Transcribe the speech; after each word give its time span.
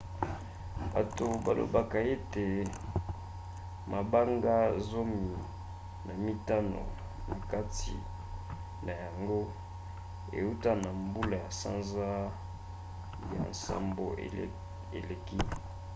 bato 0.93 1.25
balobaka 1.45 1.99
ete 2.15 2.45
mabanga 3.91 4.55
zomi 4.89 5.23
na 6.07 6.13
mitano 6.25 6.81
na 7.29 7.35
kati 7.51 7.95
na 8.85 8.93
yango 9.03 9.39
euta 10.39 10.71
na 10.83 10.89
mbula 11.03 11.35
ya 11.43 11.51
sanza 11.61 12.07
ya 13.35 13.41
nsambo 13.51 14.05
eleki 14.97 15.37